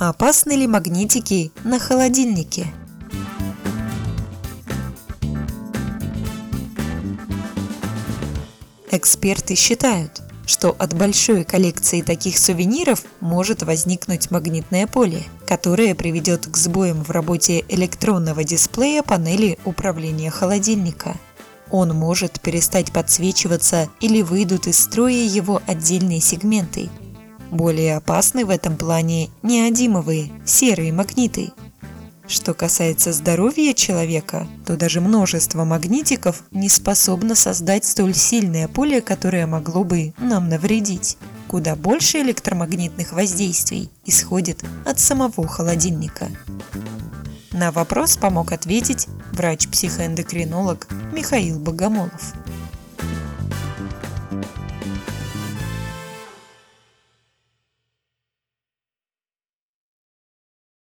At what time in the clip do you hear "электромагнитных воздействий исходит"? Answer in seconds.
42.18-44.62